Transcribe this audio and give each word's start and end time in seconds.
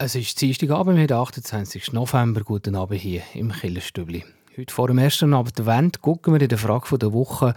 Es 0.00 0.14
ist 0.14 0.40
Dienstagabend, 0.40 0.96
wir 0.96 1.10
28. 1.10 1.92
November. 1.92 2.42
Guten 2.42 2.76
Abend 2.76 3.00
hier 3.00 3.22
im 3.34 3.50
Killerstübli. 3.50 4.24
Heute 4.56 4.72
vor 4.72 4.86
dem 4.86 4.98
ersten 4.98 5.34
Advent 5.34 6.00
gucken 6.02 6.34
wir 6.34 6.40
in 6.40 6.48
der 6.48 6.56
Frage 6.56 6.96
der 6.96 7.12
Woche 7.12 7.52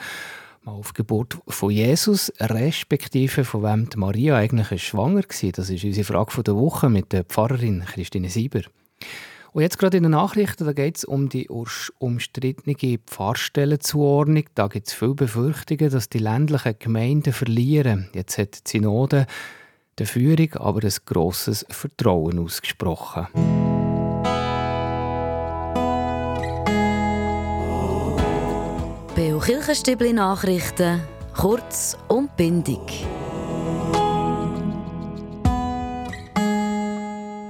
mal 0.64 0.72
auf 0.72 0.92
die 0.92 1.04
Geburt 1.04 1.38
von 1.48 1.70
Jesus, 1.70 2.34
respektive 2.40 3.44
von 3.44 3.62
wem 3.62 3.90
die 3.92 3.98
Maria 4.00 4.38
eigentlich 4.38 4.84
schwanger 4.84 5.22
war. 5.22 5.52
Das 5.52 5.70
ist 5.70 5.84
unsere 5.84 6.04
Frage 6.04 6.42
der 6.42 6.56
Woche 6.56 6.90
mit 6.90 7.14
der 7.14 7.26
Pfarrerin 7.26 7.86
Christine 7.86 8.30
Sieber. 8.30 8.62
Und 9.52 9.62
jetzt 9.62 9.78
gerade 9.78 9.98
in 9.98 10.04
den 10.04 10.14
Nachrichten, 10.14 10.66
da 10.66 10.74
geht 10.74 10.98
es 10.98 11.04
um 11.04 11.30
die 11.30 11.48
umstrittene 11.48 12.98
Pfarrstellenzuordnung. 13.06 14.46
Da 14.56 14.68
gibt 14.68 14.88
es 14.88 14.94
viele 14.94 15.14
Befürchtungen, 15.14 15.92
dass 15.92 16.10
die 16.10 16.18
ländlichen 16.18 16.74
Gemeinden 16.80 17.34
verlieren. 17.34 18.10
Jetzt 18.16 18.40
hat 18.40 18.66
die 18.66 18.78
Synode 18.80 19.28
der 19.98 20.08
Führung 20.08 20.54
aber 20.54 20.84
ein 20.84 20.94
grosses 21.06 21.66
Vertrauen 21.70 22.40
ausgesprochen. 22.40 23.28
Beo 29.16 29.40
Kirchenstibli 29.40 30.14
Nachrichten, 30.14 31.02
kurz 31.36 31.98
und 32.08 32.36
bindig. 32.38 33.06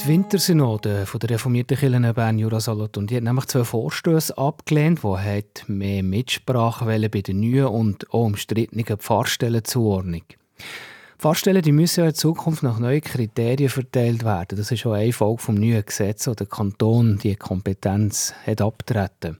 Die 0.03 0.07
Wintersynode 0.07 1.05
von 1.05 1.19
der 1.19 1.29
reformierten 1.29 1.77
Kirche 1.77 2.13
Bern 2.13 2.39
Jura 2.39 2.59
Solothurn 2.59 3.05
die 3.05 3.17
hat 3.17 3.23
nämlich 3.23 3.45
zwei 3.45 3.63
Vorstöße 3.63 4.35
abgelehnt, 4.35 5.01
die 5.03 5.43
mehr 5.67 6.01
Mitsprache 6.01 6.85
bei 6.85 7.21
der 7.21 7.35
neuen 7.35 7.67
und 7.67 8.09
auch 8.09 8.25
umstrittenen 8.25 8.97
Pfarrstellenzuordnung 8.97 10.23
Pfarrstellen 11.21 11.61
die 11.61 11.71
müssen 11.71 11.99
ja 11.99 12.07
in 12.07 12.15
Zukunft 12.15 12.63
nach 12.63 12.79
neuen 12.79 12.99
Kriterien 12.99 13.69
verteilt 13.69 14.23
werden. 14.23 14.57
Das 14.57 14.71
ist 14.71 14.83
auch 14.87 14.93
eine 14.93 15.13
Folge 15.13 15.39
vom 15.39 15.53
neuen 15.53 15.85
Gesetz, 15.85 16.25
wo 16.25 16.33
der 16.33 16.47
Kanton 16.47 17.19
die 17.19 17.35
Kompetenz 17.35 18.33
hat 18.47 18.59
abtreten. 18.59 19.37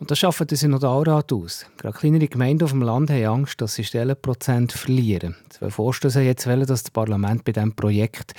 Und 0.00 0.10
das 0.10 0.18
schafft 0.18 0.50
der 0.50 0.58
Synodalrat 0.58 1.32
aus. 1.32 1.66
Gerade 1.76 1.96
kleinere 1.96 2.26
Gemeinden 2.26 2.64
auf 2.64 2.72
dem 2.72 2.82
Land 2.82 3.10
haben 3.10 3.26
Angst, 3.26 3.60
dass 3.60 3.76
sie 3.76 3.84
Stellenprozent 3.84 4.72
verlieren. 4.72 5.36
Zwei 5.50 5.70
Vorstöße 5.70 6.20
jetzt 6.22 6.48
wollen, 6.48 6.66
dass 6.66 6.82
das 6.82 6.90
Parlament 6.90 7.44
bei 7.44 7.52
diesem 7.52 7.76
Projekt 7.76 8.32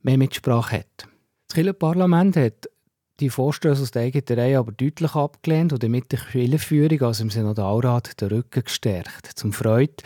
mehr 0.00 0.16
Mitsprache 0.16 0.78
hat. 0.78 1.06
Das 1.48 1.54
Kirchenparlament 1.54 2.34
hat 2.36 2.70
die 3.20 3.28
Vorstöße 3.28 3.82
aus 3.82 3.90
der 3.90 4.04
eigenen 4.04 4.40
Reihe 4.40 4.58
aber 4.58 4.72
deutlich 4.72 5.14
abgelehnt 5.14 5.74
und 5.74 5.82
damit 5.82 6.10
die 6.12 6.16
Kirchenführung, 6.16 7.02
also 7.02 7.24
im 7.24 7.30
Synodalrat, 7.30 8.18
den 8.22 8.28
Rücken 8.28 8.64
gestärkt. 8.64 9.26
Zum 9.34 9.52
Freude 9.52 10.02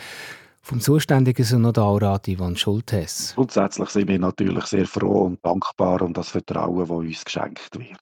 vom 0.65 0.81
zuständigen 0.81 1.45
Synodalrat 1.45 2.27
Ivan 2.27 2.55
Schultes. 2.55 3.33
Grundsätzlich 3.35 3.89
sind 3.89 4.07
wir 4.07 4.17
natürlich 4.17 4.65
sehr 4.65 4.87
froh 4.87 5.25
und 5.25 5.45
dankbar 5.45 6.01
um 6.01 6.11
das 6.11 6.29
Vertrauen, 6.29 6.79
das 6.79 6.89
uns 6.89 7.23
geschenkt 7.23 7.77
wird. 7.77 7.99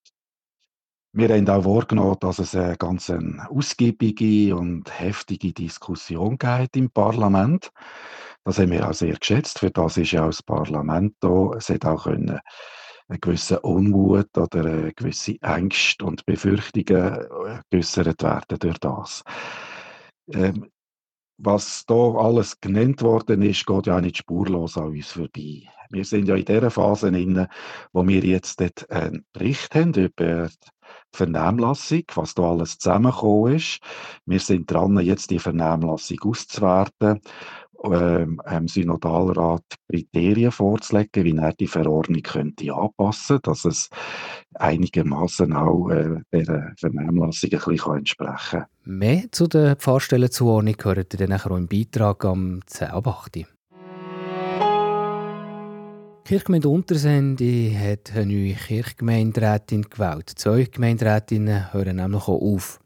Wir 1.11 1.29
haben 1.29 1.49
auch 1.49 1.65
wahrgenommen, 1.65 2.15
dass 2.21 2.39
es 2.39 2.55
eine 2.55 2.77
ganz 2.77 3.11
ausgiebige 3.49 4.55
und 4.55 4.85
heftige 4.97 5.51
Diskussion 5.51 6.37
gibt 6.37 6.77
im 6.77 6.89
Parlament. 6.89 7.69
Das 8.45 8.59
haben 8.59 8.71
wir 8.71 8.89
auch 8.89 8.93
sehr 8.93 9.17
geschätzt. 9.17 9.59
Für 9.59 9.69
das 9.69 9.97
ist 9.97 10.11
ja 10.11 10.23
auch 10.23 10.27
das 10.27 10.41
Parlament 10.41 11.15
da. 11.19 11.51
Es 11.57 11.67
hat 11.67 11.85
auch 11.85 12.05
können 12.05 12.39
einen 13.09 13.19
gewissen 13.19 13.57
Unmut 13.57 14.37
oder 14.37 14.65
eine 14.65 14.93
gewisse 14.93 15.35
Ängste 15.41 16.05
und 16.05 16.25
Befürchtungen 16.25 17.27
geäußert 17.69 18.23
werden 18.23 18.59
durch 18.59 18.79
das. 18.79 19.23
Ähm, 20.31 20.69
was 21.43 21.85
da 21.85 21.93
alles 21.93 22.59
genannt 22.61 23.01
worden 23.01 23.41
ist, 23.41 23.65
geht 23.65 23.87
ja 23.87 23.99
nicht 23.99 24.17
spurlos 24.17 24.77
an 24.77 24.87
uns 24.87 25.11
vorbei. 25.11 25.63
Wir 25.89 26.05
sind 26.05 26.27
ja 26.27 26.35
in 26.35 26.45
der 26.45 26.71
Phase 26.71 27.09
inne, 27.09 27.49
wo 27.91 28.07
wir 28.07 28.23
jetzt 28.23 28.59
dort 28.59 28.89
einen 28.89 29.25
Bericht 29.33 29.75
haben 29.75 29.93
über 29.93 30.47
die 30.47 31.17
Vernehmlassung, 31.17 32.03
was 32.15 32.33
da 32.33 32.43
alles 32.43 32.79
zusammengekommen 32.79 33.55
ist. 33.55 33.79
Wir 34.25 34.39
sind 34.39 34.71
dran, 34.71 34.97
jetzt 34.99 35.29
die 35.29 35.39
Vernehmlassung 35.39 36.19
auszuwerten 36.23 37.21
ähm, 37.83 38.41
ähm, 38.45 38.67
Synodalrat 38.67 39.63
Kriterien 39.89 40.51
vorzulegen, 40.51 41.23
wie 41.23 41.37
er 41.37 41.53
die 41.53 41.67
Verordnung 41.67 42.21
könnte 42.21 42.73
anpassen 42.73 43.39
dass 43.43 43.65
es 43.65 43.89
einigermaßen 44.55 45.53
auch 45.53 45.89
äh, 45.89 46.21
der 46.31 46.73
Vernehmlassung 46.77 47.49
ein 47.51 47.59
bisschen 47.59 47.97
entsprechen 47.97 48.59
kann. 48.59 48.65
Mehr 48.85 49.23
zu 49.31 49.47
der 49.47 49.75
Pfarrstellenzuordnung 49.75 50.75
hört 50.81 51.13
ihr 51.13 51.27
dann 51.27 51.39
auch 51.39 51.45
im 51.47 51.67
Beitrag 51.67 52.25
am 52.25 52.61
10.8. 52.67 53.45
Die 56.25 56.29
Kirchgemeinde 56.29 56.69
Untersende 56.69 57.77
hat 57.77 58.13
eine 58.15 58.25
neue 58.25 58.53
Kirchgemeinderätin 58.53 59.83
gewählt. 59.83 60.31
Zwei 60.35 60.63
Gemeinderätinnen 60.63 61.73
hören 61.73 61.97
nämlich 61.97 62.23
auch 62.23 62.41
auf. 62.41 62.79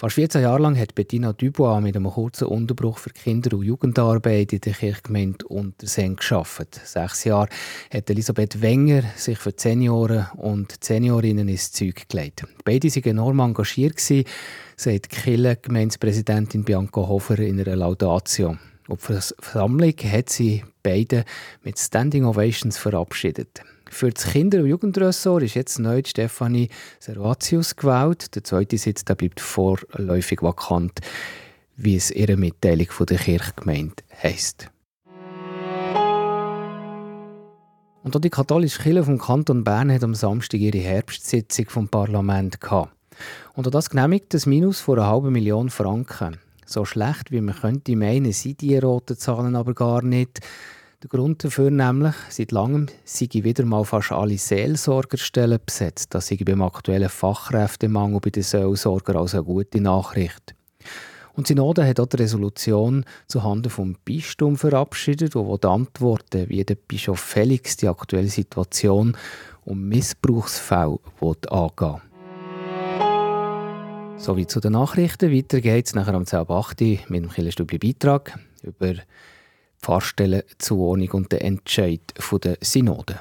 Fast 0.00 0.14
14 0.14 0.40
Jahre 0.40 0.62
lang 0.62 0.78
hat 0.78 0.94
Bettina 0.94 1.34
Dubois 1.34 1.82
mit 1.82 1.94
einem 1.94 2.10
kurzen 2.10 2.46
Unterbruch 2.46 2.96
für 2.96 3.10
Kinder- 3.10 3.54
und 3.54 3.66
Jugendarbeit 3.66 4.50
in 4.54 4.62
der 4.62 4.72
Kirchgemeinde 4.72 5.46
Untersen 5.46 6.16
geschafft. 6.16 6.80
Sechs 6.86 7.24
Jahre 7.24 7.50
hat 7.92 8.08
Elisabeth 8.08 8.62
Wenger 8.62 9.02
sich 9.16 9.36
für 9.36 9.52
Senioren 9.54 10.28
und 10.38 10.82
Seniorinnen 10.82 11.50
ins 11.50 11.72
Zeug 11.72 12.08
gelegt. 12.08 12.46
Beide 12.64 12.88
waren 12.88 13.10
enorm 13.10 13.40
engagiert, 13.40 14.00
sagt 14.00 15.10
Kirchengemeindepräsidentin 15.10 16.64
Bianca 16.64 17.06
Hofer 17.06 17.38
in 17.38 17.60
einer 17.60 17.76
Laudatio. 17.76 18.56
Auf 18.88 19.06
der 19.06 19.20
Versammlung 19.20 19.92
hat 20.10 20.30
sie 20.30 20.64
beide 20.82 21.26
mit 21.62 21.78
Standing 21.78 22.24
Ovations 22.24 22.78
verabschiedet. 22.78 23.60
Für 23.92 24.10
das 24.10 24.24
Kinder- 24.24 24.60
und 24.60 24.66
Jugendressort 24.66 25.42
ist 25.42 25.54
jetzt 25.54 25.80
neu 25.80 26.00
Stefanie 26.06 26.68
Servatius 27.00 27.74
gewählt. 27.74 28.34
Der 28.36 28.44
zweite 28.44 28.78
Sitz 28.78 29.04
der 29.04 29.16
bleibt 29.16 29.40
vorläufig 29.40 30.42
vakant, 30.42 31.00
wie 31.76 31.96
es 31.96 32.12
ihre 32.12 32.36
Mitteilung 32.36 32.86
von 32.88 33.06
der 33.06 33.18
Kirchgemeinde 33.18 33.96
heisst. 34.22 34.70
Und 38.02 38.16
auch 38.16 38.20
die 38.20 38.30
katholische 38.30 38.80
Kirche 38.80 39.04
vom 39.04 39.18
Kanton 39.18 39.64
Bern 39.64 39.92
hat 39.92 40.04
am 40.04 40.14
Samstag 40.14 40.60
ihre 40.60 40.78
Herbstsitzung 40.78 41.68
vom 41.68 41.88
Parlament 41.88 42.60
gehabt. 42.60 42.94
Und 43.54 43.66
auch 43.66 43.72
das 43.72 43.90
genehmigt 43.90 44.32
das 44.32 44.46
Minus 44.46 44.80
von 44.80 44.98
einer 44.98 45.08
halben 45.08 45.32
Million 45.32 45.68
Franken. 45.68 46.38
So 46.64 46.84
schlecht, 46.84 47.32
wie 47.32 47.40
man 47.40 47.56
könnte 47.56 47.96
meinen, 47.96 48.32
sind 48.32 48.60
die 48.60 48.78
roten 48.78 49.18
Zahlen 49.18 49.56
aber 49.56 49.74
gar 49.74 50.02
nicht. 50.02 50.38
Der 51.02 51.08
Grund 51.08 51.42
dafür 51.42 51.70
nämlich, 51.70 52.14
seit 52.28 52.52
langem 52.52 52.84
sind 53.04 53.32
wieder 53.32 53.64
mal 53.64 53.86
fast 53.86 54.12
alle 54.12 54.36
Seelsorgerstellen 54.36 55.58
besetzt. 55.64 56.14
Das 56.14 56.30
ist 56.30 56.44
beim 56.44 56.60
aktuellen 56.60 57.08
Fachkräftemangel 57.08 58.20
bei 58.20 58.28
den 58.28 58.42
Seelsorgern 58.42 59.16
also 59.16 59.38
eine 59.38 59.46
gute 59.46 59.80
Nachricht. 59.80 60.54
Und 61.32 61.46
Synode 61.46 61.86
hat 61.86 62.00
auch 62.00 62.06
die 62.06 62.18
Resolution 62.18 63.06
zuhanden 63.28 63.70
vom 63.70 63.96
Bistum 64.04 64.58
verabschiedet, 64.58 65.34
wo 65.34 65.56
die 65.56 65.68
Antworten, 65.68 66.50
wie 66.50 66.62
der 66.64 66.74
Bischof 66.74 67.18
Felix 67.18 67.78
die 67.78 67.88
aktuelle 67.88 68.28
Situation 68.28 69.16
um 69.64 69.88
Missbrauchsfälle 69.88 70.98
angehen 71.48 72.02
Sowie 74.18 74.46
zu 74.46 74.60
den 74.60 74.72
Nachrichten. 74.72 75.32
Weiter 75.32 75.62
geht 75.62 75.86
es 75.86 75.94
nachher 75.94 76.12
am 76.12 76.24
10.8 76.24 77.04
mit 77.08 77.22
dem 77.22 77.30
Killerstübli 77.30 77.78
Beitrag 77.78 78.38
über 78.62 78.96
Pfarrstellenzuordnung 79.82 81.10
und 81.10 81.32
den 81.32 81.40
Entscheid 81.40 82.00
der 82.42 82.58
Synode. 82.60 83.20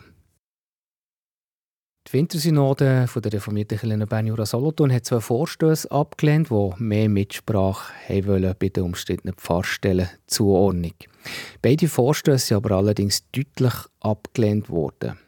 Die 2.07 2.13
Wintersynode 2.13 3.07
der 3.15 3.33
reformierten 3.33 3.77
Kirche 3.77 4.07
Bern 4.07 4.25
Jura 4.25 4.45
Solothurn 4.45 4.91
hat 4.91 5.05
zwei 5.05 5.19
Vorstöße 5.19 5.91
abgelehnt, 5.91 6.49
die 6.49 6.71
mehr 6.77 7.07
Mitsprache 7.07 8.25
wollen 8.25 8.55
bei 8.57 8.69
der 8.69 8.83
umstrittenen 8.83 9.35
Pfarrstellenzuordnung. 9.35 10.95
Beide 11.61 11.87
Vorstöße 11.87 12.47
sind 12.47 12.57
aber 12.57 12.77
allerdings 12.77 13.29
deutlich 13.31 13.73
abgelehnt 13.99 14.69
worden. 14.69 15.19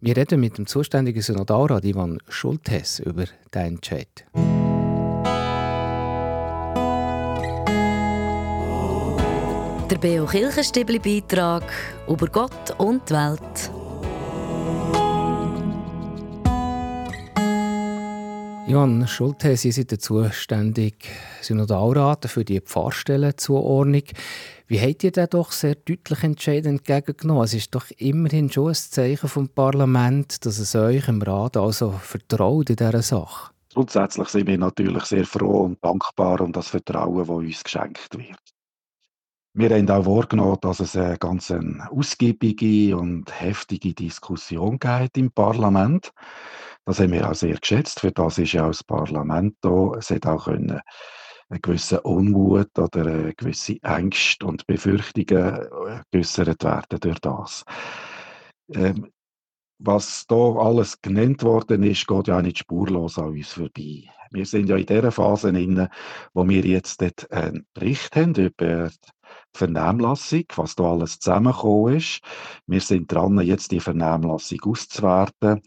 Wir 0.00 0.16
reden 0.16 0.40
mit 0.40 0.58
dem 0.58 0.66
zuständigen 0.66 1.22
Synodalrat 1.22 1.84
Ivan 1.84 2.18
Schultes 2.28 3.00
über 3.00 3.24
diesen 3.24 3.66
Entscheid. 3.66 4.26
Der 9.90 9.96
Beo 9.96 10.26
Kirchenstibli 10.26 10.98
Beitrag 10.98 11.64
über 12.06 12.26
Gott 12.26 12.74
und 12.76 13.08
die 13.08 13.14
Welt. 13.14 13.70
Johann 18.68 19.08
Schulte, 19.08 19.56
Sie 19.56 19.72
sind 19.72 19.90
der 19.90 19.98
zuständige 19.98 21.08
Synodalrat 21.40 22.26
für 22.26 22.44
die 22.44 22.60
Pfarrstellenzuordnung. 22.60 24.02
Wie 24.66 24.78
habt 24.78 25.04
ihr 25.04 25.10
denn 25.10 25.28
doch 25.30 25.52
sehr 25.52 25.76
deutlich 25.76 26.22
entscheidend 26.22 26.86
entgegengenommen? 26.86 27.44
Es 27.44 27.54
ist 27.54 27.74
doch 27.74 27.86
immerhin 27.96 28.52
schon 28.52 28.68
ein 28.68 28.74
Zeichen 28.74 29.30
vom 29.30 29.48
Parlament, 29.48 30.44
dass 30.44 30.58
es 30.58 30.74
euch 30.74 31.08
im 31.08 31.22
Rat 31.22 31.56
also 31.56 31.92
vertraut 31.92 32.68
in 32.68 32.76
dieser 32.76 33.00
Sache. 33.00 33.52
Grundsätzlich 33.72 34.28
sind 34.28 34.48
wir 34.48 34.58
natürlich 34.58 35.04
sehr 35.04 35.24
froh 35.24 35.62
und 35.62 35.82
dankbar 35.82 36.42
um 36.42 36.52
das 36.52 36.68
Vertrauen, 36.68 37.16
das 37.16 37.28
uns 37.30 37.64
geschenkt 37.64 38.18
wird. 38.18 38.47
Wir 39.58 39.70
haben 39.70 39.90
auch 39.90 40.06
wahrgenommen, 40.06 40.58
dass 40.60 40.78
es 40.78 40.94
eine 40.94 41.18
ganz 41.18 41.52
ausgiebige 41.90 42.96
und 42.96 43.28
heftige 43.40 43.92
Diskussion 43.92 44.78
gibt 44.78 45.18
im 45.18 45.32
Parlament. 45.32 46.12
Das 46.84 47.00
haben 47.00 47.10
wir 47.10 47.28
auch 47.28 47.34
sehr 47.34 47.56
geschätzt. 47.56 47.98
Für 47.98 48.12
das 48.12 48.38
ist 48.38 48.52
ja 48.52 48.66
auch 48.66 48.68
das 48.68 48.84
Parlament 48.84 49.56
da. 49.62 49.94
Es 49.98 50.10
hat 50.10 50.26
auch 50.26 50.44
können 50.44 50.80
einen 51.48 51.60
gewissen 51.60 51.98
Unmut 51.98 52.78
oder 52.78 53.04
eine 53.04 53.34
gewisse 53.34 53.82
Ängste 53.82 54.46
und 54.46 54.64
Befürchtungen 54.68 55.66
geäußert 56.12 56.62
werden 56.62 57.00
durch 57.00 57.18
das. 57.18 57.64
Ähm, 58.72 59.10
was 59.80 60.24
da 60.28 60.54
alles 60.54 61.00
genannt 61.00 61.42
worden 61.42 61.82
ist, 61.82 62.06
geht 62.06 62.28
ja 62.28 62.40
nicht 62.42 62.58
spurlos 62.58 63.18
an 63.18 63.30
uns 63.30 63.54
vorbei. 63.54 64.04
Wir 64.30 64.46
sind 64.46 64.68
ja 64.68 64.76
in 64.76 64.86
der 64.86 65.10
Phase 65.10 65.48
inne, 65.48 65.88
wo 66.32 66.48
wir 66.48 66.64
jetzt 66.64 67.02
einen 67.32 67.66
Bericht 67.74 68.14
haben 68.14 68.34
über 68.34 68.88
die 68.88 69.17
Vernehmlassung, 69.54 70.44
was 70.56 70.76
da 70.76 70.92
alles 70.92 71.18
zusammengekommen 71.18 71.96
ist. 71.96 72.20
Wir 72.66 72.80
sind 72.80 73.12
dran, 73.12 73.40
jetzt 73.40 73.72
die 73.72 73.80
Vernehmlassung 73.80 74.60
auszuwerten 74.64 75.62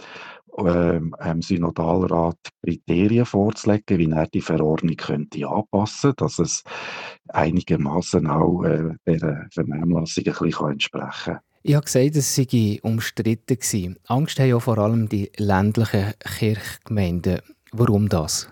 ähm, 0.58 1.16
dem 1.24 1.42
Synodalrat 1.42 2.38
Kriterien 2.64 3.26
vorzulegen, 3.26 3.98
wie 3.98 4.12
er 4.12 4.28
die 4.28 4.42
Verordnung 4.42 4.96
könnte 4.96 5.48
anpassen 5.48 6.10
könnte, 6.10 6.24
dass 6.24 6.40
es 6.40 6.64
einigermaßen 7.30 8.28
auch 8.28 8.64
äh, 8.64 8.96
der 9.06 9.48
Vernehmlassung 9.54 10.26
ein 10.26 10.34
bisschen 10.34 10.72
entsprechen 10.72 11.34
kann. 11.34 11.40
Ich 11.64 11.76
habe 11.76 11.86
gesagt, 11.86 12.16
es 12.16 12.36
sei 12.36 12.80
umstritten 12.82 13.56
gewesen. 13.56 14.00
Angst 14.08 14.40
haben 14.40 14.50
ja 14.50 14.60
vor 14.60 14.80
allem 14.80 15.08
die 15.10 15.32
ländlichen 15.38 16.14
Kirchgemeinden. 16.20 17.42
Warum 17.72 18.10
das? 18.10 18.50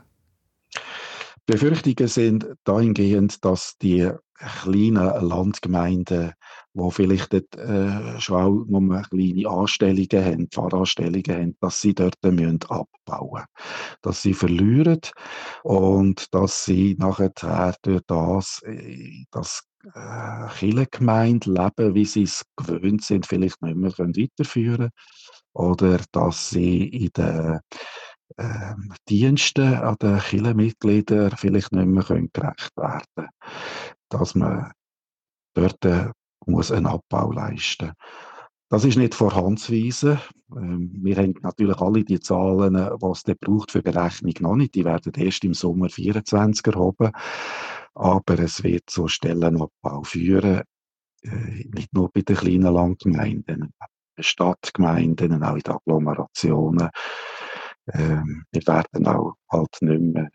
Befürchtungen 1.48 2.08
sind 2.08 2.48
dahingehend, 2.64 3.44
dass 3.44 3.76
die 3.82 4.12
kleinen 4.40 5.28
Landgemeinden, 5.28 6.34
die 6.74 6.92
vielleicht 6.92 7.34
dort, 7.34 7.56
äh, 7.58 8.20
schon 8.20 8.36
auch 8.36 8.66
nur 8.68 9.02
kleine 9.04 9.50
Anstellungen 9.50 10.26
haben, 10.26 10.48
Pfarranstellungen 10.50 11.30
haben, 11.30 11.58
dass 11.60 11.82
sie 11.82 11.94
dort 11.94 12.16
müssen 12.24 12.60
abbauen 12.70 13.32
müssen. 13.32 13.98
Dass 14.02 14.22
sie 14.22 14.34
verlieren 14.34 15.02
und 15.64 16.34
dass 16.34 16.66
sie 16.66 16.96
nachher 17.00 17.32
durch 17.82 18.02
das, 18.08 18.62
das 19.32 19.64
äh, 19.94 20.48
Kirchengemeinde 20.58 21.52
leben, 21.52 21.96
wie 21.96 22.06
sie 22.06 22.24
es 22.24 22.44
gewöhnt 22.56 23.04
sind, 23.04 23.26
vielleicht 23.26 23.62
nicht 23.62 23.76
mehr 23.76 23.98
weiterführen 23.98 24.78
können. 24.78 24.92
Oder 25.54 26.00
dass 26.12 26.50
sie 26.52 26.84
in 26.88 27.10
den 27.18 27.60
ähm, 28.40 28.94
Diensten 29.08 29.76
an 29.76 29.98
den 30.02 30.20
Kirchenmitgliedern 30.20 31.32
vielleicht 31.38 31.72
nicht 31.72 31.88
mehr 31.88 32.04
gerecht 32.04 32.78
werden 32.78 33.04
können. 33.16 33.30
Dass 34.10 34.36
man 34.36 34.72
dort 35.54 35.84
äh, 35.86 36.10
muss 36.46 36.72
einen 36.72 36.88
Abbau 36.88 37.32
leisten. 37.32 37.92
Das 38.70 38.86
ist 38.86 38.98
nicht 38.98 39.16
vorhandsweise. 39.16 40.20
Ähm, 40.56 40.92
wir 40.94 41.18
haben 41.18 41.34
natürlich 41.42 41.78
alle 41.78 42.04
die 42.04 42.20
Zahlen, 42.20 42.76
was 42.76 43.24
es 43.26 43.36
braucht 43.40 43.72
für 43.72 43.82
Berechnung 43.82 44.34
noch 44.40 44.56
nicht. 44.56 44.76
Die 44.76 44.86
werden 44.86 45.14
erst 45.16 45.44
im 45.44 45.54
Sommer 45.54 45.90
24 45.90 46.68
erhoben. 46.68 47.12
Aber 47.96 48.40
es 48.40 48.64
wird 48.64 48.84
zu 48.88 49.08
Stellenabbau 49.08 50.04
führen, 50.04 50.62
äh, 51.24 51.66
nicht 51.74 51.94
nur 51.94 52.10
bei 52.12 52.22
den 52.22 52.36
kleinen 52.36 52.74
Landgemeinden, 52.74 53.74
den 54.18 54.24
Stadtgemeinden, 54.24 55.44
auch 55.44 55.56
in 55.56 55.62
den 55.62 55.74
Agglomerationen. 55.74 56.90
Ähm, 57.94 58.44
wir 58.52 58.68
werden 58.68 59.08
auch 59.08 59.34
halt 59.50 59.78
nicht 59.82 60.02
mehr 60.02 60.30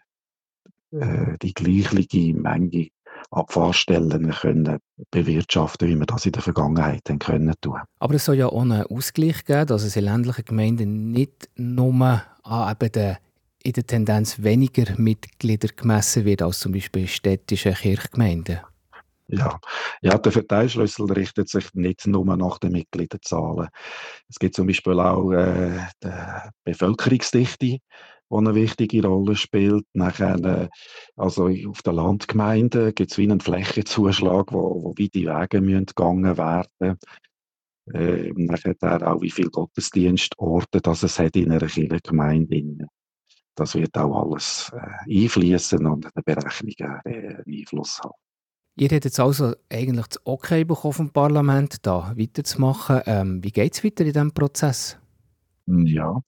äh, 0.92 1.38
die 1.42 1.54
gleiche 1.54 2.34
Menge 2.34 2.88
Abfahrstellen 3.30 4.30
können 4.30 4.78
bewirtschaften, 5.10 5.88
wie 5.88 5.96
wir 5.96 6.06
das 6.06 6.26
in 6.26 6.32
der 6.32 6.42
Vergangenheit 6.42 7.02
haben 7.08 7.18
können 7.18 7.54
tun. 7.60 7.80
Aber 7.98 8.14
es 8.14 8.24
soll 8.24 8.36
ja 8.36 8.50
einen 8.50 8.82
Ausgleich 8.82 9.44
geben, 9.44 9.66
dass 9.66 9.82
es 9.82 9.96
in 9.96 10.04
ländlichen 10.04 10.44
Gemeinden 10.44 11.10
nicht 11.10 11.48
nur 11.56 12.22
an 12.42 12.72
eben 12.72 12.92
den 12.92 13.16
in 13.64 13.72
der 13.72 13.86
Tendenz 13.86 14.42
weniger 14.42 14.94
Mitglieder 14.98 15.68
gemessen 15.74 16.26
wird 16.26 16.42
als 16.42 16.60
zum 16.60 16.72
Beispiel 16.72 17.02
in 17.02 17.08
städtischen 17.08 17.72
Kirchgemeinden? 17.72 18.60
Ja. 19.28 19.58
ja, 20.02 20.18
der 20.18 20.32
Verteilschlüssel 20.32 21.10
richtet 21.10 21.48
sich 21.48 21.72
nicht 21.72 22.06
nur 22.06 22.36
nach 22.36 22.58
den 22.58 22.72
Mitgliederzahlen. 22.72 23.68
Es 24.28 24.38
gibt 24.38 24.54
zum 24.54 24.66
Beispiel 24.66 25.00
auch 25.00 25.32
äh, 25.32 25.78
die 26.02 26.10
Bevölkerungsdichte, 26.64 27.58
die 27.66 27.80
eine 28.30 28.54
wichtige 28.54 29.06
Rolle 29.06 29.34
spielt. 29.34 29.86
Nachher, 29.94 30.36
äh, 30.44 30.68
also 31.16 31.48
auf 31.68 31.82
der 31.82 31.94
Landgemeinde 31.94 32.92
gibt 32.92 33.12
es 33.12 33.18
wie 33.18 33.24
einen 33.24 33.40
Flächenzuschlag, 33.40 34.52
wo, 34.52 34.82
wo 34.82 34.90
weite 34.90 35.20
Wege 35.20 35.60
müssen 35.62 35.86
gegangen 35.86 36.36
werden 36.36 36.98
äh, 37.92 38.32
nachher 38.36 38.74
auch, 39.06 39.20
wie 39.20 39.30
viele 39.30 39.50
Gottesdienstorte 39.50 40.80
das 40.80 41.02
es 41.02 41.18
hat 41.18 41.36
in 41.36 41.52
einer 41.52 41.66
Kirchengemeinde. 41.66 42.86
Das 43.54 43.74
wird 43.74 43.96
auch 43.96 44.24
alles 44.24 44.72
äh, 44.74 45.22
einfließen 45.22 45.86
und 45.86 46.06
eine 46.06 46.22
Berechnung 46.24 47.00
äh, 47.04 47.42
Einfluss 47.46 48.00
haben. 48.02 48.14
Ihr 48.76 48.86
hättet 48.86 49.04
jetzt 49.04 49.20
also 49.20 49.54
eigentlich 49.70 50.06
das 50.06 50.20
Okay 50.24 50.64
bekommen 50.64 50.94
vom 50.94 51.10
Parlament, 51.10 51.86
da 51.86 52.12
weiterzumachen. 52.16 53.02
Ähm, 53.06 53.44
wie 53.44 53.52
geht 53.52 53.74
es 53.74 53.84
weiter 53.84 54.04
in 54.04 54.12
diesem 54.12 54.32
Prozess? 54.32 54.98
Ja, 55.66 56.20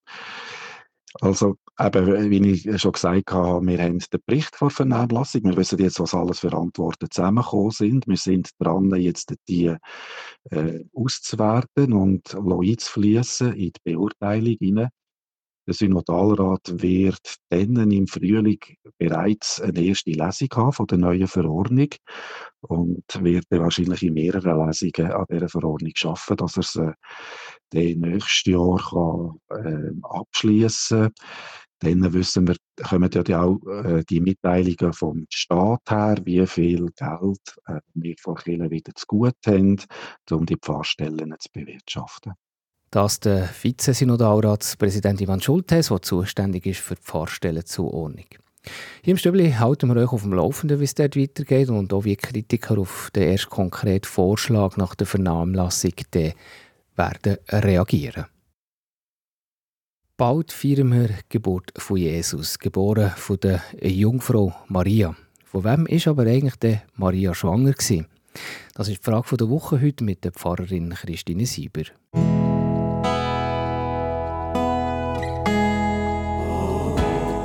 also 1.20 1.56
eben, 1.78 2.30
wie 2.30 2.50
ich 2.50 2.80
schon 2.80 2.92
gesagt 2.92 3.32
habe, 3.32 3.66
wir 3.66 3.78
haben 3.78 3.98
den 3.98 4.20
Bericht 4.24 4.54
vor 4.56 4.70
Vernehmlassung. 4.70 5.44
Wir 5.44 5.56
wissen 5.56 5.78
jetzt, 5.78 6.00
was 6.00 6.14
alles 6.14 6.40
für 6.40 6.52
Antworten 6.52 7.10
zusammengekommen 7.10 7.70
sind. 7.70 8.06
Wir 8.06 8.16
sind 8.16 8.50
dran, 8.58 8.94
jetzt 8.94 9.34
die 9.48 9.74
äh, 10.50 10.84
auszuwerten 10.94 11.92
und 11.92 12.34
einzufließen 12.34 13.54
in 13.54 13.72
die 13.72 13.92
Beurteilung 13.92 14.56
hinein. 14.60 14.88
Der 15.66 15.74
Synodalrat 15.74 16.80
wird 16.80 17.36
dann 17.48 17.90
im 17.90 18.06
Frühling 18.06 18.60
bereits 18.98 19.60
eine 19.60 19.82
erste 19.82 20.10
Lesung 20.10 20.48
haben 20.54 20.72
von 20.72 20.86
der 20.86 20.98
neuen 20.98 21.26
Verordnung 21.26 21.88
und 22.60 23.04
wird 23.20 23.46
dann 23.50 23.60
wahrscheinlich 23.60 24.02
in 24.04 24.14
mehreren 24.14 24.66
Lesungen 24.66 25.12
an 25.12 25.24
dieser 25.30 25.48
Verordnung 25.48 25.92
schaffen, 25.94 26.36
dass 26.36 26.56
er 26.56 26.62
sie 26.62 26.92
dann 27.70 28.10
nächstes 28.10 28.52
Jahr 28.52 28.78
kann, 28.78 29.40
äh, 29.50 29.90
abschließen 30.02 31.02
kann. 31.02 31.12
Dann 31.80 32.12
wissen 32.14 32.48
wir, 32.48 32.56
kommen 32.88 33.10
ja 33.12 33.42
auch 33.42 33.60
äh, 33.66 34.02
die 34.08 34.20
Mitteilungen 34.20 34.92
vom 34.94 35.26
Staat 35.30 35.82
her, 35.90 36.16
wie 36.24 36.46
viel 36.46 36.86
Geld 36.96 37.58
äh, 37.66 37.80
wir 37.92 38.14
von 38.18 38.36
Kirchen 38.36 38.70
wieder 38.70 38.94
zu 38.94 39.06
gut 39.06 39.36
haben, 39.46 39.76
um 40.30 40.46
die 40.46 40.56
Pfarrstellen 40.56 41.34
zu 41.38 41.48
bewirtschaften. 41.52 42.32
Das 42.90 43.20
der 43.20 43.48
Vize-Synodalratspräsident 43.48 45.20
Ivan 45.20 45.40
Schultes, 45.40 45.88
der 45.88 46.02
zuständig 46.02 46.66
ist 46.66 46.80
für 46.80 46.94
die 46.94 47.02
Fahrstellenzuordnung. 47.02 48.26
Hier 49.02 49.12
im 49.12 49.18
Stübli 49.18 49.52
halten 49.52 49.88
wir 49.88 50.00
euch 50.00 50.12
auf 50.12 50.22
dem 50.22 50.32
Laufenden, 50.32 50.80
wie 50.80 50.84
es 50.84 50.94
dort 50.94 51.16
weitergeht 51.16 51.68
und 51.68 51.92
auch 51.92 52.04
wie 52.04 52.16
Kritiker 52.16 52.78
auf 52.78 53.10
den 53.14 53.30
ersten 53.30 53.50
konkreten 53.50 54.06
Vorschlag 54.06 54.76
nach 54.76 54.94
der 54.94 55.06
Vernahmlassung 55.06 55.92
werden 56.96 57.36
reagieren. 57.48 58.26
Bald 60.16 60.50
feiern 60.50 60.92
wir 60.92 61.08
die 61.08 61.14
Geburt 61.28 61.72
von 61.76 61.98
Jesus, 61.98 62.58
geboren 62.58 63.12
von 63.16 63.38
der 63.38 63.62
Jungfrau 63.82 64.54
Maria. 64.68 65.14
Von 65.44 65.64
wem 65.64 65.86
ist 65.86 66.08
aber 66.08 66.22
eigentlich 66.22 66.56
der 66.56 66.82
Maria 66.94 67.34
schwanger 67.34 67.72
gewesen? 67.72 68.06
Das 68.74 68.88
ist 68.88 68.98
die 68.98 69.10
Frage 69.10 69.36
der 69.36 69.50
Woche 69.50 69.80
heute 69.80 70.04
mit 70.04 70.24
der 70.24 70.32
Pfarrerin 70.32 70.94
Christine 70.94 71.46
Sieber. 71.46 71.84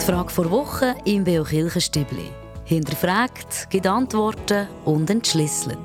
Die 0.01 0.11
Frage 0.11 0.31
vor 0.31 0.49
Woche 0.49 0.95
im 1.05 1.23
Beo 1.23 1.43
Kirchenstübli. 1.43 2.31
Hinterfragt, 2.65 3.69
gibt 3.69 3.85
Antworten 3.85 4.67
und 4.83 5.07
entschlüsselt. 5.11 5.77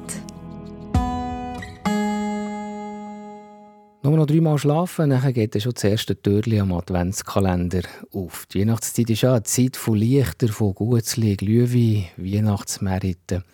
Nur 4.02 4.16
noch 4.16 4.24
dreimal 4.24 4.56
schlafen, 4.56 5.10
dann 5.10 5.34
geht 5.34 5.60
schon 5.60 5.74
das 5.74 5.84
erste 5.84 6.18
Türchen 6.18 6.62
am 6.62 6.72
Adventskalender 6.72 7.82
auf. 8.10 8.46
Die 8.46 8.60
Weihnachtszeit 8.60 9.10
ist 9.10 9.20
ja 9.20 9.32
eine 9.32 9.42
Zeit 9.42 9.76
von 9.76 9.98
Lichter, 9.98 10.48
von 10.48 10.74
Gutzli, 10.74 11.36
Glühwein, 11.36 12.06
Weihnachtsmeriten. 12.16 13.44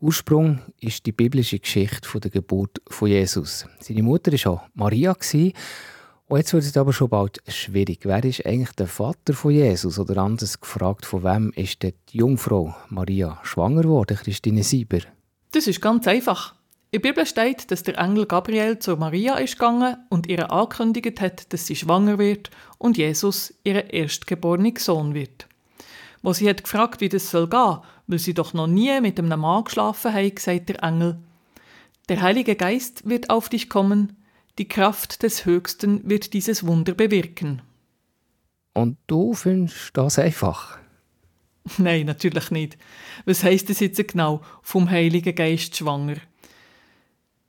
Ursprung 0.00 0.60
ist 0.80 1.04
die 1.04 1.12
biblische 1.12 1.58
Geschichte 1.58 2.20
der 2.20 2.30
Geburt 2.30 2.80
von 2.88 3.08
Jesus. 3.08 3.66
Seine 3.80 4.02
Mutter 4.02 4.32
war 4.32 4.52
auch 4.52 4.62
Maria 4.72 5.12
und 6.30 6.38
jetzt 6.38 6.52
wird 6.52 6.62
es 6.62 6.76
aber 6.76 6.92
schon 6.92 7.08
bald 7.08 7.42
schwierig. 7.48 8.02
Wer 8.04 8.22
ist 8.22 8.46
eigentlich 8.46 8.70
der 8.76 8.86
Vater 8.86 9.34
von 9.34 9.50
Jesus? 9.50 9.98
Oder 9.98 10.18
anders 10.18 10.60
gefragt, 10.60 11.04
von 11.04 11.24
wem 11.24 11.52
ist 11.56 11.82
die 11.82 11.92
Jungfrau 12.12 12.72
Maria 12.88 13.40
schwanger 13.42 13.82
geworden, 13.82 14.16
Christine 14.16 14.62
Sieber? 14.62 15.00
Das 15.50 15.66
ist 15.66 15.80
ganz 15.80 16.06
einfach. 16.06 16.54
In 16.92 17.02
der 17.02 17.08
Bibel 17.08 17.26
steht, 17.26 17.72
dass 17.72 17.82
der 17.82 17.98
Engel 17.98 18.26
Gabriel 18.26 18.78
zu 18.78 18.96
Maria 18.96 19.38
ist 19.38 19.58
gegangen 19.58 19.96
und 20.08 20.28
ihr 20.28 20.52
angekündigt 20.52 21.20
hat, 21.20 21.52
dass 21.52 21.66
sie 21.66 21.74
schwanger 21.74 22.18
wird 22.18 22.50
und 22.78 22.96
Jesus 22.96 23.52
ihr 23.64 23.92
erstgeborener 23.92 24.78
Sohn 24.78 25.14
wird. 25.14 25.48
Wo 26.22 26.32
sie 26.32 26.48
hat 26.48 26.62
gefragt, 26.62 27.00
wie 27.00 27.08
das 27.08 27.28
soll 27.32 27.48
gehen, 27.48 27.78
weil 28.06 28.18
sie 28.20 28.34
doch 28.34 28.54
noch 28.54 28.68
nie 28.68 29.00
mit 29.00 29.18
einem 29.18 29.40
Mann 29.40 29.64
geschlafen 29.64 30.14
hat, 30.14 30.38
sagt 30.38 30.68
der 30.68 30.80
Engel, 30.84 31.18
der 32.08 32.22
Heilige 32.22 32.54
Geist 32.54 33.08
wird 33.08 33.30
auf 33.30 33.48
dich 33.48 33.68
kommen, 33.68 34.16
die 34.60 34.68
Kraft 34.68 35.22
des 35.22 35.46
Höchsten 35.46 36.06
wird 36.06 36.34
dieses 36.34 36.66
Wunder 36.66 36.92
bewirken. 36.92 37.62
Und 38.74 38.98
du 39.06 39.32
findest 39.32 39.96
das 39.96 40.18
einfach? 40.18 40.76
Nein, 41.78 42.04
natürlich 42.04 42.50
nicht. 42.50 42.76
Was 43.24 43.42
heisst 43.42 43.70
das 43.70 43.80
jetzt 43.80 44.06
genau, 44.06 44.42
vom 44.60 44.90
Heiligen 44.90 45.34
Geist 45.34 45.78
schwanger? 45.78 46.16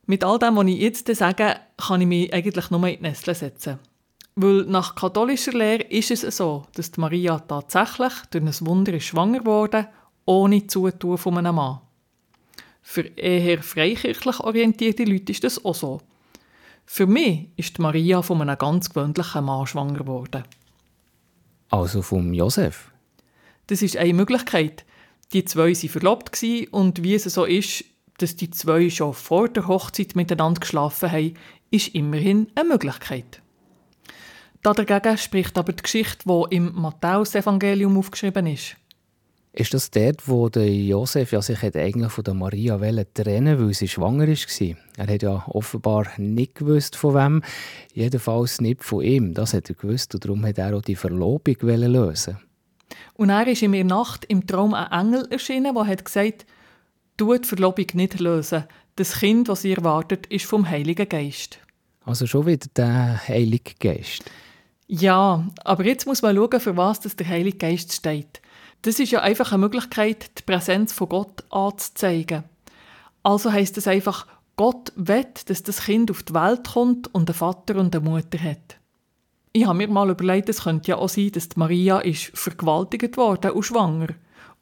Mit 0.06 0.24
all 0.24 0.38
dem, 0.38 0.56
was 0.56 0.66
ich 0.68 0.80
jetzt 0.80 1.14
sage, 1.14 1.56
kann 1.76 2.00
ich 2.00 2.06
mich 2.06 2.32
eigentlich 2.32 2.70
nur 2.70 2.88
in 2.88 2.96
die 2.96 3.02
Nestle 3.02 3.34
setzen. 3.34 3.78
Weil 4.34 4.62
nach 4.62 4.94
katholischer 4.94 5.52
Lehre 5.52 5.82
ist 5.82 6.10
es 6.10 6.22
so, 6.22 6.64
dass 6.76 6.92
die 6.92 7.00
Maria 7.00 7.40
tatsächlich 7.40 8.14
durch 8.30 8.42
ein 8.42 8.66
Wunder 8.66 8.94
ist 8.94 9.04
schwanger 9.04 9.44
wurde, 9.44 9.88
ohne 10.24 10.66
Zutun 10.66 11.18
von 11.18 11.36
einem 11.36 11.56
Mann. 11.56 11.80
Für 12.80 13.02
eher 13.02 13.62
freikirchlich 13.62 14.40
orientierte 14.40 15.04
Leute 15.04 15.32
ist 15.32 15.44
das 15.44 15.62
auch 15.62 15.74
so. 15.74 16.00
Für 16.84 17.06
mich 17.06 17.48
ist 17.56 17.78
Maria 17.78 18.22
von 18.22 18.42
einem 18.42 18.58
ganz 18.58 18.90
gewöhnlichen 18.90 19.44
Mann 19.44 19.66
schwanger 19.66 19.98
geworden. 19.98 20.44
Also 21.70 22.02
vom 22.02 22.34
Josef? 22.34 22.90
Das 23.68 23.80
ist 23.82 23.96
eine 23.96 24.12
Möglichkeit. 24.12 24.84
Die 25.32 25.44
zwei 25.44 25.72
waren 25.72 25.88
verlobt 25.88 26.42
und 26.70 27.02
wie 27.02 27.14
es 27.14 27.24
so 27.24 27.44
ist, 27.44 27.84
dass 28.18 28.36
die 28.36 28.50
zwei 28.50 28.90
schon 28.90 29.14
vor 29.14 29.48
der 29.48 29.66
Hochzeit 29.66 30.14
miteinander 30.14 30.60
geschlafen 30.60 31.10
haben, 31.10 31.34
ist 31.70 31.88
immerhin 31.94 32.48
eine 32.54 32.68
Möglichkeit. 32.68 33.40
Dagegen 34.62 35.18
spricht 35.18 35.58
aber 35.58 35.72
die 35.72 35.82
Geschichte, 35.82 36.24
die 36.26 36.56
im 36.56 36.72
Matthäus-Evangelium 36.74 37.96
aufgeschrieben 37.96 38.46
ist. 38.46 38.76
Ist 39.54 39.74
das 39.74 39.90
dort, 39.90 40.26
wo 40.28 40.48
der 40.48 40.72
Josef 40.72 41.32
ja 41.32 41.42
sich 41.42 41.62
eigentlich 41.62 42.10
von 42.10 42.24
der 42.24 42.32
Maria 42.32 42.78
trennen 43.04 43.60
weil 43.60 43.74
sie 43.74 43.86
schwanger 43.86 44.26
war? 44.26 44.76
Er 44.96 45.14
hat 45.14 45.22
ja 45.22 45.44
offenbar 45.46 46.08
nicht 46.16 46.54
gewusst, 46.54 46.96
von 46.96 47.14
wem. 47.14 47.42
Jedenfalls 47.92 48.62
nicht 48.62 48.82
von 48.82 49.02
ihm. 49.04 49.34
Das 49.34 49.52
hat 49.52 49.68
er 49.68 49.74
gewusst 49.74 50.14
und 50.14 50.24
darum 50.24 50.46
hat 50.46 50.56
er 50.56 50.74
auch 50.74 50.80
die 50.80 50.96
Verlobung 50.96 51.56
lösen 51.60 52.38
Und 53.14 53.28
er 53.28 53.46
ist 53.46 53.62
in 53.62 53.72
der 53.72 53.84
Nacht 53.84 54.24
im 54.24 54.46
Traum 54.46 54.72
ein 54.72 54.90
Engel 54.90 55.28
erschienen, 55.30 55.74
der 55.74 55.86
hat 55.86 56.04
gesagt 56.04 56.46
du 57.18 57.36
die 57.36 57.46
Verlobung 57.46 57.86
nicht 57.92 58.20
lösen. 58.20 58.64
Das 58.96 59.20
Kind, 59.20 59.48
das 59.48 59.62
sie 59.62 59.72
erwartet, 59.72 60.26
ist 60.26 60.46
vom 60.46 60.68
Heiligen 60.68 61.08
Geist. 61.08 61.58
Also 62.04 62.26
schon 62.26 62.46
wieder 62.46 62.68
der 62.74 63.28
Heilige 63.28 63.72
Geist? 63.78 64.24
Ja, 64.86 65.46
aber 65.62 65.84
jetzt 65.84 66.06
muss 66.06 66.22
man 66.22 66.36
schauen, 66.36 66.60
für 66.60 66.76
was 66.76 67.00
das 67.00 67.16
der 67.16 67.28
Heilige 67.28 67.58
Geist 67.58 67.92
steht. 67.92 68.40
Das 68.82 68.98
ist 68.98 69.12
ja 69.12 69.20
einfach 69.20 69.52
eine 69.52 69.58
Möglichkeit, 69.58 70.38
die 70.38 70.42
Präsenz 70.42 70.92
von 70.92 71.08
Gott 71.08 71.44
anzuzeigen. 71.50 72.44
Also 73.22 73.52
heißt 73.52 73.78
es 73.78 73.86
einfach, 73.86 74.26
Gott 74.56 74.92
will, 74.96 75.26
dass 75.46 75.62
das 75.62 75.84
Kind 75.84 76.10
auf 76.10 76.24
die 76.24 76.34
Welt 76.34 76.68
kommt 76.72 77.12
und 77.14 77.30
einen 77.30 77.34
Vater 77.34 77.76
und 77.76 77.94
eine 77.94 78.04
Mutter 78.04 78.38
hat. 78.42 78.78
Ich 79.52 79.66
habe 79.66 79.78
mir 79.78 79.88
mal 79.88 80.10
überlegt, 80.10 80.48
es 80.48 80.64
könnte 80.64 80.88
ja 80.88 80.96
auch 80.96 81.08
sein, 81.08 81.30
dass 81.30 81.48
die 81.48 81.58
Maria 81.58 82.00
ist 82.00 82.30
vergewaltigt 82.34 83.16
worden 83.16 83.52
und 83.52 83.62
schwanger. 83.62 84.08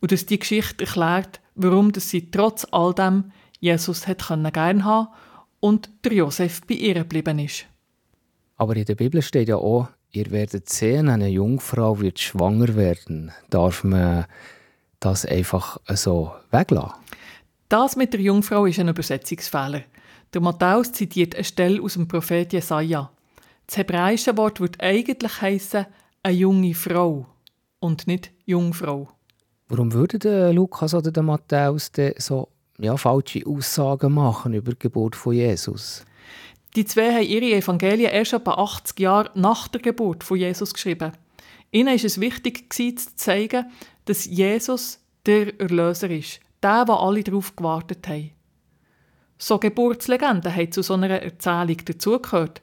Und 0.00 0.12
dass 0.12 0.26
die 0.26 0.38
Geschichte 0.38 0.84
erklärt, 0.84 1.40
warum 1.54 1.92
sie 1.94 2.30
trotz 2.30 2.66
all 2.70 2.94
dem 2.94 3.32
Jesus 3.60 4.06
hat 4.06 4.26
gern 4.26 4.84
haben 4.84 5.08
und 5.60 5.90
der 6.04 6.14
Josef 6.14 6.62
bei 6.66 6.74
ihr 6.74 6.94
geblieben 6.94 7.38
ist. 7.38 7.66
Aber 8.56 8.76
in 8.76 8.84
der 8.84 8.94
Bibel 8.94 9.22
steht 9.22 9.48
ja 9.48 9.56
auch, 9.56 9.88
ihr 10.12 10.30
werdet 10.30 10.68
sehen, 10.68 11.08
eine 11.08 11.28
Jungfrau 11.28 12.00
wird 12.00 12.18
schwanger 12.18 12.74
werden. 12.76 13.32
Darf 13.50 13.84
man 13.84 14.26
das 14.98 15.24
einfach 15.26 15.78
so 15.88 16.32
weglassen? 16.50 16.94
Das 17.68 17.96
mit 17.96 18.12
der 18.12 18.20
Jungfrau 18.20 18.66
ist 18.66 18.80
ein 18.80 18.88
Übersetzungsfehler. 18.88 19.82
Der 20.32 20.40
Matthäus 20.40 20.92
zitiert 20.92 21.34
eine 21.34 21.44
Stelle 21.44 21.82
aus 21.82 21.94
dem 21.94 22.08
Prophet 22.08 22.52
Jesaja. 22.52 23.10
Das 23.66 23.76
hebräische 23.76 24.36
Wort 24.36 24.60
wird 24.60 24.80
eigentlich 24.80 25.40
heißen 25.40 25.86
eine 26.22 26.34
junge 26.34 26.74
Frau 26.74 27.26
und 27.78 28.06
nicht 28.06 28.32
Jungfrau. 28.44 29.08
Warum 29.68 29.92
würde 29.92 30.18
der 30.18 30.52
Lukas 30.52 30.94
oder 30.94 31.12
der 31.12 31.22
Matthäus 31.22 31.92
so 32.18 32.48
ja, 32.78 32.96
falsche 32.96 33.46
Aussagen 33.46 34.12
machen 34.12 34.54
über 34.54 34.72
die 34.72 34.78
Geburt 34.80 35.14
von 35.14 35.34
Jesus? 35.34 36.04
Die 36.76 36.84
zwei 36.84 37.12
haben 37.12 37.26
ihre 37.26 37.56
Evangelien 37.56 38.12
erst 38.12 38.32
etwa 38.32 38.52
80 38.52 39.00
Jahre 39.00 39.30
nach 39.34 39.66
der 39.68 39.80
Geburt 39.80 40.22
von 40.22 40.38
Jesus 40.38 40.72
geschrieben. 40.72 41.12
Ihnen 41.72 41.94
ist 41.94 42.04
es 42.04 42.20
wichtig, 42.20 42.72
zu 42.72 43.16
zeigen, 43.16 43.66
dass 44.04 44.24
Jesus 44.24 45.00
der 45.26 45.58
Erlöser 45.60 46.10
ist, 46.10 46.40
der, 46.62 46.84
der 46.84 47.00
alle 47.00 47.24
darauf 47.24 47.54
gewartet 47.56 48.06
haben. 48.08 48.30
So 49.38 49.58
Geburtslegenden 49.58 50.54
haben 50.54 50.72
zu 50.72 50.82
so 50.82 50.94
einer 50.94 51.10
Erzählung 51.10 51.78
dazugehört. 51.84 52.60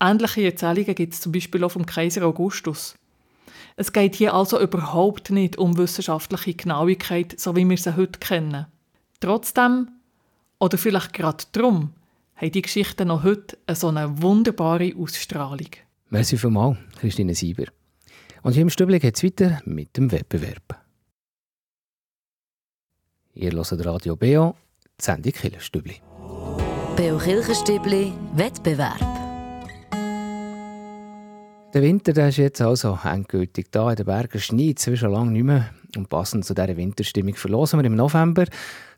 Ähnliche 0.00 0.44
Erzählungen 0.44 0.94
gibt 0.94 1.14
es 1.14 1.20
zum 1.20 1.32
Beispiel 1.32 1.64
auch 1.64 1.70
vom 1.70 1.86
Kaiser 1.86 2.26
Augustus. 2.26 2.96
Es 3.76 3.92
geht 3.92 4.16
hier 4.16 4.34
also 4.34 4.60
überhaupt 4.60 5.30
nicht 5.30 5.56
um 5.56 5.76
wissenschaftliche 5.76 6.54
Genauigkeit, 6.54 7.38
so 7.38 7.54
wie 7.56 7.68
wir 7.68 7.76
sie 7.76 7.96
heute 7.96 8.18
kennen. 8.18 8.66
Trotzdem, 9.20 9.88
oder 10.58 10.78
vielleicht 10.78 11.12
gerade 11.12 11.44
darum, 11.52 11.92
haben 12.36 12.52
die 12.52 12.62
Geschichten 12.62 13.08
noch 13.08 13.24
heute 13.24 13.58
eine 13.66 13.76
so 13.76 13.88
eine 13.88 14.22
wunderbare 14.22 14.92
Ausstrahlung. 14.96 15.70
Merci 16.10 16.36
vielmals, 16.36 16.76
Christine 17.00 17.34
Sieber. 17.34 17.66
Und 18.42 18.52
hier 18.52 18.62
im 18.62 18.70
Stübli 18.70 18.98
geht 18.98 19.16
es 19.16 19.24
weiter 19.24 19.60
mit 19.64 19.96
dem 19.96 20.12
Wettbewerb. 20.12 20.80
Ihr 23.34 23.52
hört 23.52 23.84
Radio 23.84 24.16
Beo, 24.16 24.54
die 25.00 25.04
Sendung 25.04 25.32
Killerstübli. 25.32 25.96
Beo 26.96 27.18
Kirchenstübli, 27.18 28.12
Wettbewerb. 28.34 29.00
Der 31.74 31.82
Winter 31.82 32.12
der 32.12 32.28
ist 32.28 32.38
jetzt 32.38 32.60
also 32.60 32.98
endgültig 33.04 33.70
da. 33.70 33.90
In 33.90 33.96
den 33.96 34.06
Bergen 34.06 34.40
schneit 34.40 34.86
es 34.86 34.98
schon 34.98 35.12
lange 35.12 35.32
nicht 35.32 35.42
mehr. 35.42 35.70
Und 35.96 36.08
passend 36.08 36.44
zu 36.44 36.54
dieser 36.54 36.76
Winterstimmung 36.76 37.34
verlosen 37.34 37.80
wir 37.80 37.84
im 37.86 37.96
November 37.96 38.44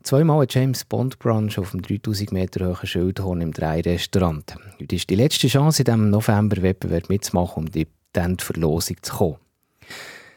zweimal 0.03 0.41
einen 0.41 0.49
James 0.51 0.85
Bond 0.85 1.19
Brunch 1.19 1.59
auf 1.59 1.73
dem 1.73 1.83
3000 1.83 2.33
Meter 2.33 2.67
hohen 2.67 2.87
Schildhorn 2.87 3.41
im 3.41 3.53
Drei-Restaurant. 3.53 4.57
Heute 4.81 4.97
ist 4.97 5.11
die 5.11 5.15
letzte 5.15 5.49
Chance, 5.49 5.83
in 5.83 5.85
diesem 5.85 6.11
November-Wettbewerb 6.11 7.09
mitzumachen, 7.09 7.65
um 7.65 7.71
die 7.71 7.87
Verlosung 8.39 8.97
zu 9.03 9.15
kommen. 9.15 9.37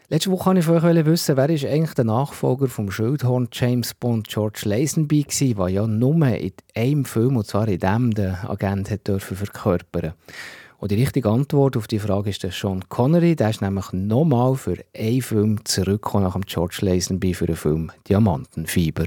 Letzte 0.09 0.29
Woche 0.29 0.47
wollte 0.47 0.59
ich 0.59 0.65
von 0.65 0.83
euch 0.83 1.05
wissen, 1.05 1.37
wer 1.37 1.49
ist 1.49 1.63
eigentlich 1.63 1.93
der 1.93 2.03
Nachfolger 2.03 2.67
vom 2.67 2.91
Schildhorn 2.91 3.47
James 3.53 3.93
Bond 3.93 4.27
George 4.27 4.63
Lazenby 4.65 5.25
war, 5.55 5.67
der 5.67 5.75
ja 5.75 5.87
nur 5.87 6.27
in 6.27 6.51
einem 6.75 7.05
Film, 7.05 7.37
und 7.37 7.47
zwar 7.47 7.67
in 7.69 7.79
dem, 7.79 8.13
der 8.13 8.49
Agent 8.49 8.91
hat 8.91 9.09
verkörpern 9.21 10.13
und 10.81 10.89
die 10.89 10.95
richtige 10.95 11.29
Antwort 11.29 11.77
auf 11.77 11.85
die 11.85 11.99
Frage 11.99 12.31
ist 12.31 12.41
der 12.41 12.51
Sean 12.51 12.89
Connery. 12.89 13.35
Der 13.35 13.51
ist 13.51 13.61
nämlich 13.61 13.93
nochmal 13.93 14.55
für 14.55 14.83
einen 14.97 15.21
Film 15.21 15.63
zurückgekommen 15.63 16.23
nach 16.23 16.33
dem 16.33 16.41
George 16.41 16.79
Lazenby 16.81 17.35
für 17.35 17.45
den 17.45 17.55
Film 17.55 17.91
Diamantenfieber. 18.09 19.05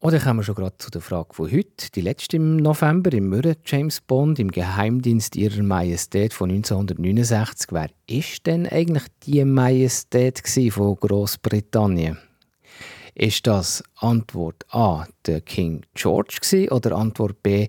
Oder 0.00 0.18
kommen 0.18 0.40
wir 0.40 0.44
schon 0.44 0.54
gerade 0.54 0.78
zu 0.78 0.90
der 0.90 1.02
Frage 1.02 1.34
von 1.34 1.52
heute. 1.52 1.90
Die 1.94 2.00
letzte 2.00 2.36
im 2.36 2.56
November 2.56 3.12
im 3.12 3.28
Mürren 3.28 3.56
James 3.66 4.00
Bond 4.00 4.38
im 4.38 4.50
Geheimdienst 4.50 5.36
Ihrer 5.36 5.62
Majestät 5.62 6.32
von 6.32 6.50
1969. 6.50 7.68
Wer 7.72 7.90
ist 8.08 8.46
denn 8.46 8.66
eigentlich 8.66 9.04
die 9.26 9.44
Majestät 9.44 10.40
von 10.70 10.96
Großbritannien? 10.96 12.16
Ist 13.14 13.46
das 13.46 13.84
Antwort 13.96 14.64
A 14.70 15.06
der 15.26 15.42
King 15.42 15.84
George 15.92 16.38
oder 16.70 16.96
Antwort 16.96 17.42
B 17.42 17.68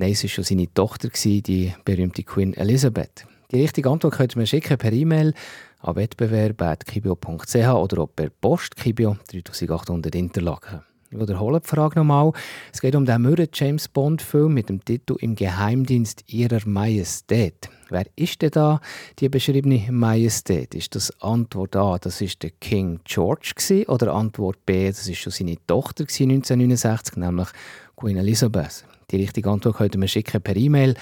Nein, 0.00 0.12
es 0.12 0.22
war 0.22 0.30
schon 0.30 0.44
seine 0.44 0.72
Tochter, 0.72 1.08
die 1.08 1.74
berühmte 1.84 2.22
Queen 2.22 2.54
Elizabeth. 2.54 3.26
Die 3.50 3.60
richtige 3.60 3.90
Antwort 3.90 4.14
könnt 4.14 4.36
ihr 4.36 4.38
mir 4.38 4.46
schicken 4.46 4.78
per 4.78 4.92
E-Mail 4.92 5.34
an 5.80 5.96
wettbewerb.kibio.ch 5.96 7.56
oder 7.56 8.02
auch 8.02 8.10
per 8.14 8.30
Post 8.30 8.76
Kibio 8.76 9.16
3800 9.28 10.14
Interlaken. 10.14 10.82
Ich 11.10 11.18
wiederhole 11.18 11.58
die 11.58 11.66
Frage 11.66 11.98
nochmal. 11.98 12.30
Es 12.72 12.80
geht 12.80 12.94
um 12.94 13.06
den 13.06 13.22
Murray 13.22 13.48
James 13.52 13.88
Bond 13.88 14.22
Film 14.22 14.54
mit 14.54 14.68
dem 14.68 14.84
Titel 14.84 15.16
Im 15.18 15.34
Geheimdienst 15.34 16.32
Ihrer 16.32 16.60
Majestät. 16.64 17.68
Wer 17.88 18.06
ist 18.14 18.40
denn 18.40 18.52
da 18.52 18.80
die 19.18 19.28
beschriebene 19.28 19.90
Majestät? 19.90 20.76
Ist 20.76 20.94
das 20.94 21.10
Antwort 21.20 21.74
A, 21.74 21.98
das 21.98 22.20
ist 22.20 22.44
der 22.44 22.50
King 22.60 23.00
George 23.02 23.50
gewesen, 23.56 23.88
oder 23.88 24.14
Antwort 24.14 24.64
B, 24.64 24.86
das 24.86 25.08
ist 25.08 25.18
schon 25.18 25.32
seine 25.32 25.56
Tochter 25.66 26.04
1969, 26.04 27.16
nämlich 27.16 27.48
Queen 27.96 28.16
Elizabeth? 28.16 28.84
Die 29.10 29.16
richtige 29.16 29.50
Antwort 29.50 29.76
könnt 29.76 29.94
ihr 29.94 29.98
mir 29.98 30.08
schicken 30.08 30.42
per 30.42 30.56
E-Mail 30.56 30.94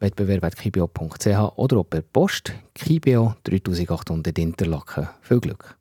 wettbewerb.kibio.ch 0.00 1.56
oder 1.56 1.84
per 1.84 2.02
Post 2.02 2.52
Kibio 2.74 3.36
3800 3.44 4.36
Interlaken. 4.38 5.08
Viel 5.20 5.40
Glück! 5.40 5.76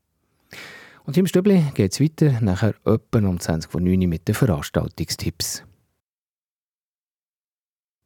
Und 1.06 1.18
im 1.18 1.26
Stübli 1.26 1.66
geht 1.74 1.94
es 1.94 2.00
weiter, 2.00 2.40
nachher 2.42 2.76
etwa 2.86 3.18
um 3.28 3.40
20 3.40 3.74
Uhr 3.74 3.82
mit 3.82 4.28
den 4.28 4.36
Veranstaltungstipps. 4.36 5.64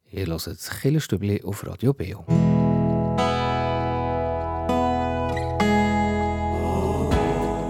Ihr 0.10 0.28
hört 0.28 0.48
das 0.48 0.70
Killerstübli 0.80 1.44
auf 1.44 1.66
Radio 1.68 1.94
Beo. 1.94 2.24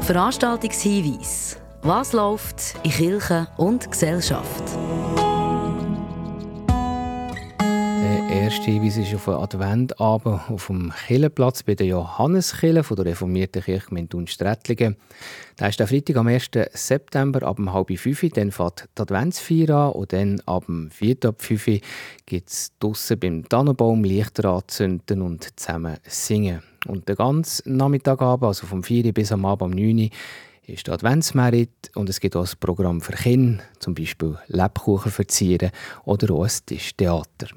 Veranstaltungshinweis. 0.01 1.57
Was 1.81 2.13
läuft 2.13 2.75
in 2.83 2.91
Kirche 2.91 3.47
und 3.57 3.89
Gesellschaft? 3.89 4.63
Erste 8.37 8.71
Hinweis 8.71 8.97
ist 8.97 9.13
auf 9.13 9.29
einen 9.29 9.37
Adventabend 9.37 10.49
auf 10.49 10.67
dem 10.67 10.91
Kirchenplatz 11.07 11.63
bei 11.63 11.75
der 11.75 11.87
Johanneskirche 11.87 12.83
von 12.83 12.97
der 12.97 13.05
reformierten 13.05 13.61
Kirchgemeinde 13.61 14.17
Unstrettlingen. 14.17 14.97
Da 15.57 15.67
ist 15.67 15.79
der 15.79 15.87
Freitag 15.87 16.17
am 16.17 16.27
1. 16.27 16.49
September 16.73 17.43
ab 17.43 17.59
halb 17.67 17.97
fünf. 17.97 18.21
Dann 18.33 18.51
fährt 18.51 18.89
die 18.97 19.01
Adventsfeier 19.01 19.69
an 19.69 19.91
und 19.93 20.11
dann 20.11 20.41
ab 20.47 20.65
dem 20.65 20.91
4. 20.91 21.17
ab 21.25 21.41
5 21.41 21.79
gibt 22.25 22.49
es 22.49 22.71
draussen 22.79 23.19
beim 23.19 23.47
Tannenbaum 23.47 24.03
Lichter 24.03 24.49
anzünden 24.49 25.21
und 25.21 25.57
zusammen 25.59 25.97
singen. 26.03 26.61
Und 26.87 27.07
den 27.07 27.15
ganzen 27.15 27.77
Nachmittagabend, 27.77 28.47
also 28.47 28.67
vom 28.67 28.83
4 28.83 29.13
bis 29.13 29.31
am 29.31 29.45
Abend 29.45 29.73
um 29.73 29.79
9 29.79 29.99
Uhr, 29.99 30.09
ist 30.67 30.87
der 30.87 30.95
Adventsmerit 30.95 31.91
und 31.93 32.09
es 32.09 32.19
gibt 32.19 32.35
auch 32.35 32.45
ein 32.45 32.59
Programm 32.59 33.01
für 33.01 33.13
Kinder, 33.13 33.63
zum 33.79 33.93
Beispiel 33.93 34.37
Lebkuchen 34.47 35.11
verzieren 35.11 35.71
oder 36.05 36.33
auch 36.33 36.43
ein 36.43 36.51
Tischtheater. 36.65 37.47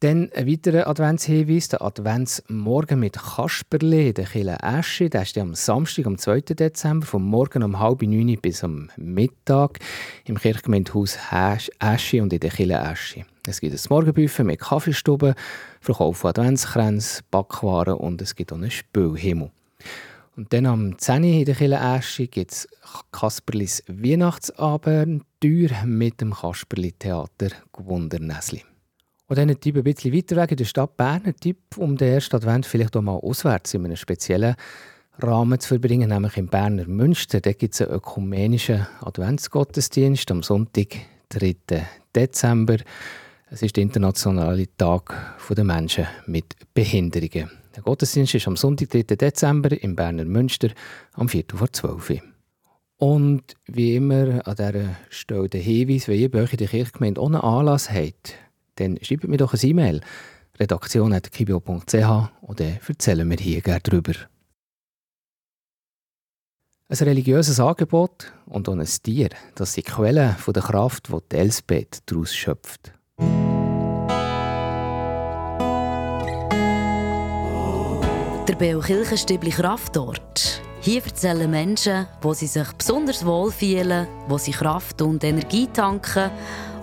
Dann 0.00 0.30
ein 0.34 0.46
weiterer 0.46 0.88
Adventshinweis, 0.88 1.68
der 1.68 1.80
Adventsmorgen 1.80 3.00
mit 3.00 3.14
Kasperle, 3.14 4.12
der 4.12 4.26
Kille 4.26 4.62
Asche. 4.62 5.08
Der 5.08 5.22
ist 5.22 5.38
am 5.38 5.54
Samstag, 5.54 6.04
am 6.04 6.18
2. 6.18 6.42
Dezember, 6.42 7.06
vom 7.06 7.24
Morgen 7.24 7.62
um 7.62 7.80
halb 7.80 8.02
neun 8.02 8.36
bis 8.42 8.62
am 8.62 8.90
Mittag 8.98 9.78
im 10.26 10.36
Kirchgemeindehaus 10.36 11.16
Asche 11.30 12.22
und 12.22 12.30
in 12.34 12.40
der 12.40 12.50
Kille 12.50 12.78
Asche. 12.78 13.24
Es 13.46 13.58
gibt 13.58 13.72
ein 13.72 13.80
Morgenbuffet 13.88 14.44
mit 14.44 14.60
Kaffeestube, 14.60 15.34
Verkauf 15.80 16.18
von 16.18 16.28
Adventskränzen, 16.28 17.24
Backwaren 17.30 17.94
und 17.94 18.20
es 18.20 18.34
gibt 18.34 18.52
auch 18.52 18.56
einen 18.56 18.70
Spülhimmel. 18.70 19.50
Und 20.36 20.52
dann 20.52 20.66
am 20.66 20.98
10. 20.98 21.24
in 21.24 21.44
der 21.46 21.54
Kille 21.54 21.80
Asche 21.80 22.26
gibt 22.26 22.52
es 22.52 22.68
Kasperlis 23.12 23.82
Weihnachtsabenteuer 23.88 25.86
mit 25.86 26.20
dem 26.20 26.34
Kasperli-Theater 26.34 27.48
Gewundernäsli. 27.72 28.62
Und 29.28 29.38
dann 29.38 29.50
ein 29.50 29.60
Tipp 29.60 29.76
ein 29.76 29.82
bisschen 29.82 30.14
weiter 30.14 30.36
weg 30.36 30.52
in 30.52 30.56
der 30.56 30.64
Stadt 30.64 30.96
Bern, 30.96 31.22
ein 31.24 31.34
Tipp, 31.36 31.58
um 31.76 31.96
den 31.96 32.12
ersten 32.12 32.36
Advent 32.36 32.64
vielleicht 32.64 32.96
auch 32.96 33.02
mal 33.02 33.16
auswärts 33.16 33.74
in 33.74 33.84
einem 33.84 33.96
speziellen 33.96 34.54
Rahmen 35.18 35.58
zu 35.58 35.68
verbringen, 35.68 36.10
nämlich 36.10 36.36
im 36.36 36.46
Berner 36.46 36.86
Münster. 36.86 37.40
Da 37.40 37.52
gibt 37.52 37.74
es 37.74 37.82
einen 37.82 37.92
ökumenischen 37.92 38.86
Adventsgottesdienst 39.00 40.30
am 40.30 40.42
Sonntag, 40.42 40.96
3. 41.30 41.56
Dezember. 42.14 42.76
Es 43.50 43.62
ist 43.62 43.76
der 43.76 43.82
internationale 43.82 44.66
Tag 44.76 45.38
der 45.48 45.64
Menschen 45.64 46.06
mit 46.26 46.54
Behinderungen. 46.72 47.50
Der 47.74 47.82
Gottesdienst 47.82 48.34
ist 48.34 48.46
am 48.46 48.56
Sonntag, 48.56 48.90
3. 48.90 49.02
Dezember 49.02 49.70
im 49.82 49.96
Berner 49.96 50.24
Münster 50.24 50.68
am 51.14 51.28
4. 51.28 51.44
vor 51.54 51.72
12 51.72 52.10
Uhr. 52.10 52.20
Und 52.98 53.54
wie 53.66 53.96
immer 53.96 54.46
an 54.46 54.56
dieser 54.56 54.96
Stelle 55.10 55.48
der 55.48 55.60
Hinweis, 55.60 56.08
wenn 56.08 56.18
ihr 56.18 56.30
bei 56.30 56.42
euch 56.42 56.52
in 56.52 56.58
der 56.58 56.68
Kirchgemeinde 56.68 57.20
ohne 57.20 57.42
Anlass 57.42 57.90
habt, 57.90 58.34
dann 58.76 58.98
schreibt 59.02 59.24
mir 59.24 59.36
doch 59.36 59.52
ein 59.52 59.60
E-Mail 59.62 60.00
redaktion.kibio.ch 60.58 62.30
und 62.42 62.60
dann 62.60 62.78
erzählen 62.86 63.28
wir 63.28 63.36
hier 63.36 63.60
gerne 63.60 63.80
darüber. 63.82 64.12
Ein 66.88 66.96
religiöses 66.98 67.58
Angebot 67.58 68.32
und 68.46 68.68
auch 68.68 68.74
ein 68.74 68.86
Tier, 68.86 69.30
das 69.56 69.74
sind 69.74 69.86
Quellen 69.86 70.36
der 70.46 70.62
Kraft, 70.62 71.08
die 71.32 71.36
Elsbeth 71.36 72.02
daraus 72.06 72.34
schöpft. 72.34 72.92
Der 78.48 78.54
Beo 78.54 78.78
Kirchenstübli 78.78 79.50
Kraftort. 79.50 80.62
Hier 80.80 81.04
erzählen 81.04 81.50
Menschen, 81.50 82.06
wo 82.20 82.32
sie 82.32 82.46
sich 82.46 82.70
besonders 82.74 83.26
wohl 83.26 83.50
fühlen, 83.50 84.06
wo 84.28 84.38
sie 84.38 84.52
Kraft 84.52 85.02
und 85.02 85.24
Energie 85.24 85.66
tanken 85.66 86.30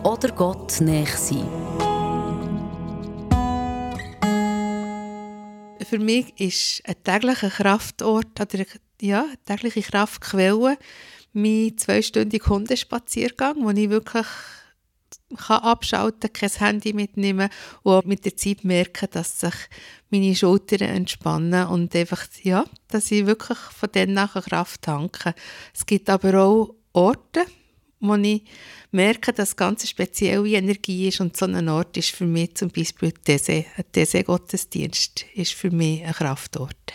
oder 0.03 0.29
Gott 0.29 0.81
näher 0.81 1.05
sind. 1.05 1.47
Für 5.87 5.99
mich 5.99 6.39
ist 6.39 6.81
ein 6.85 6.95
täglicher 7.03 7.49
Kraftort 7.49 8.39
oder 8.39 8.65
ja, 9.01 9.25
eine 9.25 9.37
tägliche 9.45 9.81
Kraftquelle 9.81 10.77
mein 11.33 11.77
zweistündiger 11.77 12.49
Hundespaziergang, 12.49 13.55
wo 13.63 13.71
ich 13.71 13.89
wirklich 13.89 14.27
kann 15.35 15.61
abschalten 15.63 16.31
kann, 16.31 16.49
kein 16.49 16.59
Handy 16.59 16.93
mitnehmen 16.93 17.49
und 17.81 18.05
mit 18.05 18.23
der 18.23 18.37
Zeit 18.37 18.63
merken, 18.63 19.07
dass 19.11 19.39
sich 19.39 19.53
meine 20.11 20.35
Schultern 20.35 20.81
entspannen 20.81 21.67
und 21.67 21.95
einfach, 21.95 22.25
ja, 22.43 22.65
dass 22.89 23.11
ich 23.11 23.25
wirklich 23.25 23.57
von 23.57 23.91
denen 23.91 24.13
nachher 24.13 24.43
Kraft 24.43 24.83
tanke. 24.83 25.33
Es 25.73 25.85
gibt 25.85 26.09
aber 26.09 26.39
auch 26.39 26.75
Orte, 26.93 27.45
wo 28.03 28.15
ich 28.15 28.43
merke, 28.91 29.33
dass 29.33 29.55
ganz 29.55 29.87
spezielle 29.87 30.47
Energie 30.49 31.07
ist 31.07 31.21
und 31.21 31.35
so 31.37 31.45
ein 31.45 31.69
Ort 31.69 31.95
ist 31.97 32.09
für 32.09 32.25
mich 32.25 32.55
zum 32.55 32.69
Beispiel 32.69 33.11
Tese. 33.11 33.65
Ein 33.77 33.85
Tese-Gottesdienst 33.91 35.25
ist 35.35 35.53
für 35.53 35.71
mich 35.71 36.03
ein 36.03 36.13
Kraftort. 36.13 36.93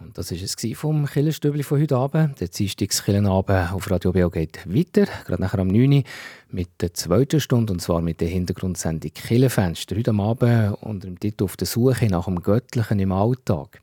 Und 0.00 0.16
das 0.18 0.30
war 0.30 0.38
es 0.38 0.78
vom 0.78 1.06
Killenstübli 1.06 1.62
von 1.62 1.80
heute 1.80 1.96
Abend. 1.96 2.40
Der 2.40 2.48
Dienstagskillenabend 2.48 3.72
auf 3.72 3.90
Radio 3.90 4.12
BO 4.12 4.30
geht 4.30 4.58
weiter, 4.66 5.06
gerade 5.24 5.42
nachher 5.42 5.60
am 5.60 5.68
9 5.68 5.92
Uhr 5.92 6.02
mit 6.50 6.68
der 6.80 6.92
zweiten 6.92 7.40
Stunde, 7.40 7.72
und 7.72 7.80
zwar 7.80 8.02
mit 8.02 8.20
der 8.20 8.28
Hintergrundsendung 8.28 9.10
Killenfenster. 9.12 9.96
Heute 9.96 10.12
Abend 10.12 10.76
unter 10.82 11.08
dem 11.08 11.18
Titel 11.18 11.44
«Auf 11.44 11.56
der 11.56 11.66
Suche 11.66 12.06
nach 12.06 12.26
dem 12.26 12.42
Göttlichen 12.42 13.00
im 13.00 13.12
Alltag». 13.12 13.80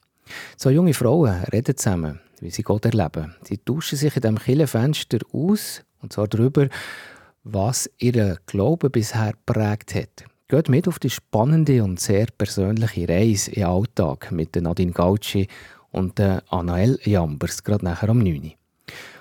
Zwei 0.57 0.71
junge 0.71 0.93
Frauen 0.93 1.43
reden 1.51 1.75
zusammen 1.77 2.19
wie 2.43 2.51
sie 2.51 2.63
Gott 2.63 2.85
erleben. 2.85 3.35
Sie 3.43 3.57
tauschen 3.57 3.97
sich 3.97 4.15
in 4.15 4.21
diesem 4.21 4.39
Kirchenfenster 4.39 5.19
aus, 5.31 5.83
und 6.01 6.13
zwar 6.13 6.27
darüber, 6.27 6.67
was 7.43 7.89
ihr 7.97 8.37
Glaube 8.45 8.89
bisher 8.89 9.33
prägt 9.45 9.95
hat. 9.95 10.25
Geht 10.47 10.69
mit 10.69 10.87
auf 10.87 10.99
die 10.99 11.09
spannende 11.09 11.83
und 11.83 11.99
sehr 11.99 12.27
persönliche 12.37 13.07
Reise 13.07 13.51
im 13.51 13.65
Alltag 13.65 14.31
mit 14.31 14.55
Nadine 14.55 14.91
Gauci 14.91 15.47
und 15.91 16.19
Anael 16.19 16.99
Jambers, 17.03 17.63
gerade 17.63 17.85
nachher 17.85 18.09
um 18.09 18.19
9 18.19 18.43
Uhr. 18.43 18.51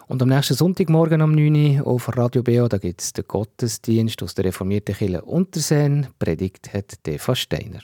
Und 0.08 0.20
am 0.20 0.28
nächsten 0.28 0.54
Sonntagmorgen 0.54 1.22
um 1.22 1.32
9 1.34 1.80
Uhr 1.80 1.86
auf 1.86 2.16
Radio 2.16 2.42
BO, 2.42 2.68
da 2.68 2.78
gibt 2.78 3.00
es 3.00 3.12
den 3.12 3.24
Gottesdienst 3.26 4.22
aus 4.22 4.34
der 4.34 4.46
reformierten 4.46 4.94
Kirche 4.94 5.22
Unterseen. 5.22 6.08
Predigt 6.18 6.74
hat 6.74 6.98
Eva 7.06 7.34
Steiner. 7.34 7.80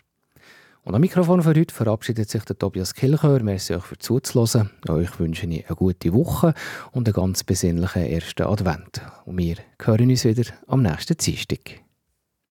Und 0.88 0.94
am 0.94 1.02
Mikrofon 1.02 1.42
für 1.42 1.50
heute 1.50 1.74
verabschiedet 1.74 2.30
sich 2.30 2.42
der 2.46 2.56
Tobias 2.56 2.94
Kilchör. 2.94 3.42
Merci 3.42 3.74
euch 3.74 3.84
für 3.84 3.98
zuzuhören. 3.98 4.70
Euch 4.88 5.20
wünsche 5.20 5.46
ich 5.46 5.66
eine 5.66 5.76
gute 5.76 6.14
Woche 6.14 6.54
und 6.92 7.06
einen 7.06 7.12
ganz 7.12 7.44
besinnlichen 7.44 8.06
ersten 8.06 8.44
Advent. 8.44 9.02
Und 9.26 9.36
wir 9.36 9.56
hören 9.84 10.08
uns 10.08 10.24
wieder 10.24 10.44
am 10.66 10.80
nächsten 10.80 11.18
Dienstag. 11.18 11.82